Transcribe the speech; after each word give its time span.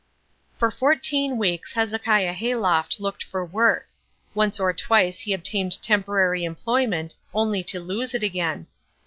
For 0.57 0.71
fourteen 0.71 1.37
weeks 1.37 1.73
Hezekiah 1.73 2.33
Hayloft 2.33 2.99
looked 2.99 3.23
for 3.23 3.45
work. 3.45 3.87
Once 4.33 4.59
or 4.59 4.73
twice 4.73 5.19
he 5.19 5.31
obtained 5.31 5.79
temporary 5.83 6.43
employment 6.43 7.13
only 7.35 7.61
to 7.65 7.79
lose 7.79 8.15
it 8.15 8.23
again. 8.23 8.65